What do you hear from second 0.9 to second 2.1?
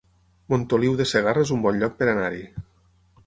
de Segarra es un bon lloc per